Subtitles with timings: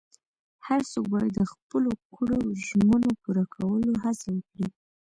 [0.67, 4.67] هر څوک باید د خپلو کړو ژمنو پوره کولو هڅه وکړي.